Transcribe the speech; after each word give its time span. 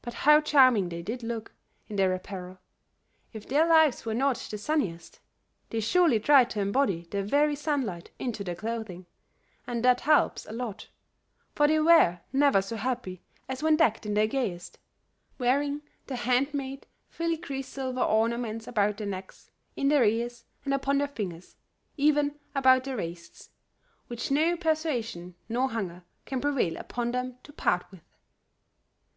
But 0.00 0.14
how 0.14 0.40
charming 0.40 0.88
they 0.88 1.02
did 1.02 1.22
look 1.22 1.54
in 1.86 1.94
their 1.94 2.12
apparel; 2.14 2.58
if 3.32 3.46
their 3.46 3.64
lives 3.64 4.04
were 4.04 4.12
not 4.12 4.36
the 4.50 4.58
sunniest, 4.58 5.20
they 5.70 5.78
surely 5.78 6.18
tried 6.18 6.50
to 6.50 6.60
embody 6.60 7.02
the 7.12 7.22
very 7.22 7.54
sunlight 7.54 8.10
into 8.18 8.42
their 8.42 8.56
clothing, 8.56 9.06
and 9.64 9.84
that 9.84 10.00
helps 10.00 10.46
a 10.46 10.52
lot, 10.52 10.88
for 11.54 11.68
they 11.68 11.78
were 11.78 12.18
never 12.32 12.60
so 12.60 12.74
happy 12.74 13.22
as 13.48 13.62
when 13.62 13.76
decked 13.76 14.04
in 14.04 14.14
their 14.14 14.26
gayest, 14.26 14.80
wearing 15.38 15.82
the 16.08 16.16
hand 16.16 16.52
made 16.52 16.88
filigree 17.08 17.62
silver 17.62 18.00
ornaments 18.02 18.66
about 18.66 18.96
their 18.96 19.06
necks, 19.06 19.52
in 19.76 19.86
their 19.88 20.02
ears 20.02 20.44
and 20.64 20.74
upon 20.74 20.98
their 20.98 21.06
fingers, 21.06 21.54
even 21.96 22.36
about 22.52 22.82
their 22.82 22.96
waists, 22.96 23.50
which 24.08 24.28
no 24.28 24.56
persuasion 24.56 25.36
nor 25.48 25.70
hunger 25.70 26.02
can 26.26 26.40
prevail 26.40 26.76
upon 26.76 27.12
them 27.12 27.38
to 27.44 27.52
part 27.52 27.88
with. 27.92 28.02